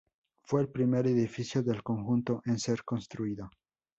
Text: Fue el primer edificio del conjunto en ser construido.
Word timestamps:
Fue 0.41 0.61
el 0.61 0.67
primer 0.69 1.05
edificio 1.05 1.61
del 1.61 1.83
conjunto 1.83 2.41
en 2.45 2.57
ser 2.57 2.83
construido. 2.83 3.51